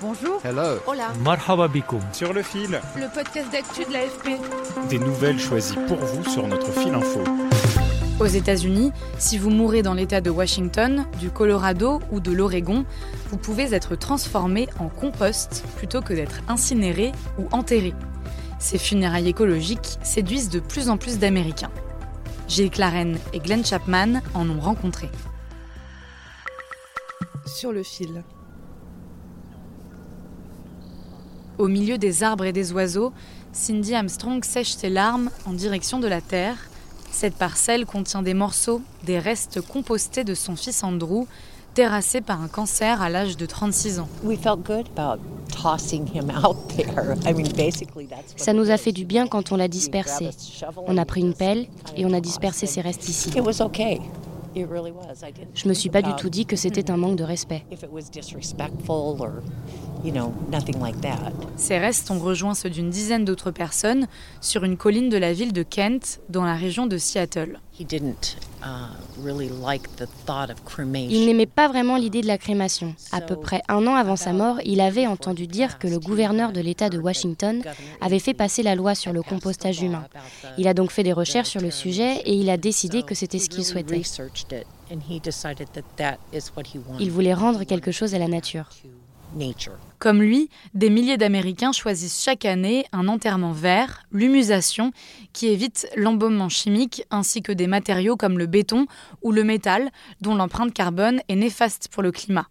[0.00, 0.40] Bonjour.
[0.44, 0.78] Hello.
[0.86, 1.12] Hola.
[1.24, 2.00] Marhaba bikoum.
[2.12, 4.38] Sur le fil, Le podcast d'actu de l'AFP.
[4.88, 7.20] des nouvelles choisies pour vous sur notre fil info.
[8.20, 12.84] Aux États-Unis, si vous mourrez dans l'État de Washington, du Colorado ou de l'Oregon,
[13.30, 17.94] vous pouvez être transformé en compost plutôt que d'être incinéré ou enterré.
[18.60, 21.70] Ces funérailles écologiques séduisent de plus en plus d'Américains.
[22.48, 25.10] Gilles Claren et Glenn Chapman en ont rencontré.
[27.46, 28.22] Sur le fil.
[31.58, 33.12] Au milieu des arbres et des oiseaux,
[33.52, 36.56] Cindy Armstrong sèche ses larmes en direction de la terre.
[37.10, 41.26] Cette parcelle contient des morceaux, des restes compostés de son fils Andrew,
[41.74, 44.08] terrassé par un cancer à l'âge de 36 ans.
[48.36, 50.30] Ça nous a fait du bien quand on l'a dispersé.
[50.86, 53.30] On a pris une pelle et on a dispersé ses restes ici.
[55.54, 57.64] Je me suis pas du tout dit que c'était un manque de respect.
[61.56, 64.06] Ces restes ont rejoint ceux d'une dizaine d'autres personnes
[64.40, 67.60] sur une colline de la ville de Kent, dans la région de Seattle.
[67.78, 68.88] He didn't uh,
[69.22, 70.56] really like the thought of
[70.94, 72.94] Il n'aimait pas vraiment l'idée de la crémation.
[73.12, 76.50] À peu près un an avant sa mort, il avait entendu dire que le gouverneur
[76.50, 77.62] de l'État de Washington
[78.00, 80.04] avait fait passer la loi sur le compostage humain.
[80.58, 83.38] Il a donc fait des recherches sur le sujet et il a décidé que c'était
[83.38, 84.02] ce qu'il souhaitait.
[86.98, 88.68] Il voulait rendre quelque chose à la nature.
[89.34, 89.74] Nature.
[89.98, 94.92] Comme lui, des milliers d'Américains choisissent chaque année un enterrement vert, l'humusation,
[95.32, 98.86] qui évite l'embaumement chimique ainsi que des matériaux comme le béton
[99.22, 99.90] ou le métal,
[100.20, 102.46] dont l'empreinte carbone est néfaste pour le climat.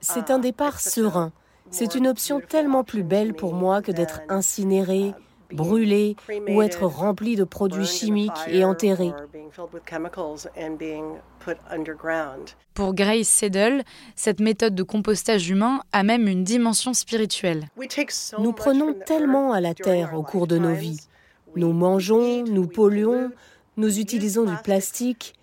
[0.00, 1.32] C'est un départ serein.
[1.70, 5.12] C'est une option tellement plus belle pour moi que d'être incinéré,
[5.52, 6.16] brûlé
[6.48, 9.12] ou être rempli de produits chimiques et enterré.
[12.74, 13.82] Pour Grace Seddle,
[14.14, 17.68] cette méthode de compostage humain a même une dimension spirituelle.
[18.38, 21.00] Nous prenons tellement à la terre au cours de nos vies.
[21.56, 23.30] Nous mangeons, nous polluons,
[23.76, 25.34] nous utilisons du plastique.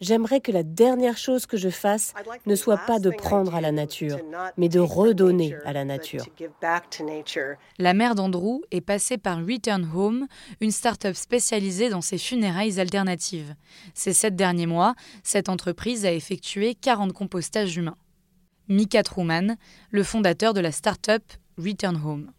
[0.00, 2.14] J'aimerais que la dernière chose que je fasse
[2.46, 4.18] ne soit pas de prendre à la nature,
[4.56, 6.24] mais de redonner à la nature.
[7.78, 10.26] La mère d'Andrew est passée par Return Home,
[10.60, 13.54] une start-up spécialisée dans ces funérailles alternatives.
[13.94, 17.96] Ces sept derniers mois, cette entreprise a effectué 40 compostages humains.
[18.68, 19.56] Mika Truman,
[19.90, 21.22] le fondateur de la start-up
[21.58, 22.30] Return Home.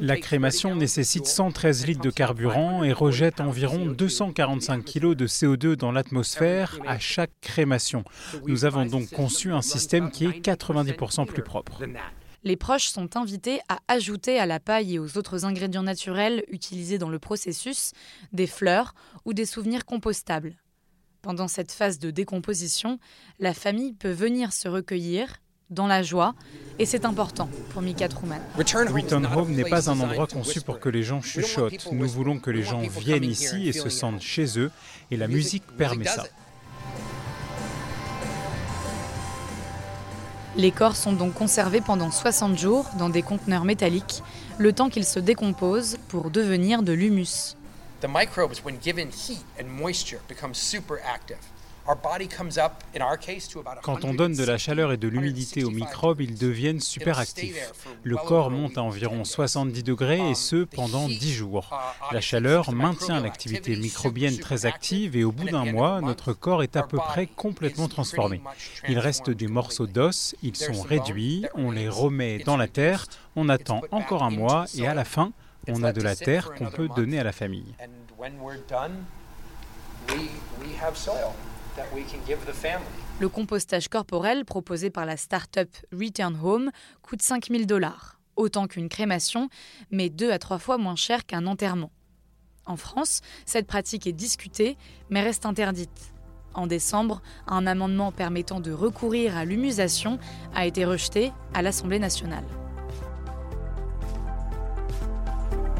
[0.00, 5.90] La crémation nécessite 113 litres de carburant et rejette environ 245 kg de CO2 dans
[5.90, 8.04] l'atmosphère à chaque crémation.
[8.46, 11.82] Nous avons donc conçu un système qui est 90% plus propre.
[12.44, 16.98] Les proches sont invités à ajouter à la paille et aux autres ingrédients naturels utilisés
[16.98, 17.92] dans le processus
[18.32, 18.94] des fleurs
[19.24, 20.56] ou des souvenirs compostables.
[21.20, 22.98] Pendant cette phase de décomposition,
[23.38, 25.38] la famille peut venir se recueillir
[25.72, 26.34] dans la joie,
[26.78, 28.40] et c'est important pour Mika Truman.
[28.56, 31.88] Return Home n'est pas un endroit conçu pour que les gens chuchotent.
[31.92, 34.70] Nous voulons que les gens viennent ici et se sentent chez eux,
[35.10, 36.24] et la musique permet ça.
[40.54, 44.22] Les corps sont donc conservés pendant 60 jours dans des conteneurs métalliques,
[44.58, 47.56] le temps qu'ils se décomposent pour devenir de l'humus.
[48.02, 51.38] The microbes, when given heat and moisture, become super active.
[53.82, 57.72] Quand on donne de la chaleur et de l'humidité aux microbes, ils deviennent super actifs.
[58.04, 61.70] Le corps monte à environ 70 degrés et ce pendant 10 jours.
[62.12, 66.76] La chaleur maintient l'activité microbienne très active et au bout d'un mois, notre corps est
[66.76, 68.40] à peu près complètement transformé.
[68.88, 73.48] Il reste des morceaux d'os, ils sont réduits, on les remet dans la terre, on
[73.48, 75.32] attend encore un mois et à la fin,
[75.68, 77.74] on a de la terre qu'on peut donner à la famille.
[83.20, 86.70] Le compostage corporel proposé par la start-up Return Home
[87.02, 89.48] coûte 5000 dollars, autant qu'une crémation,
[89.90, 91.90] mais deux à trois fois moins cher qu'un enterrement.
[92.66, 94.76] En France, cette pratique est discutée,
[95.10, 96.12] mais reste interdite.
[96.54, 100.18] En décembre, un amendement permettant de recourir à l'humusation
[100.54, 102.44] a été rejeté à l'Assemblée nationale.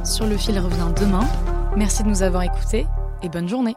[0.04, 1.28] Sur le fil revient demain.
[1.76, 2.86] Merci de nous avoir écoutés
[3.22, 3.76] et bonne journée.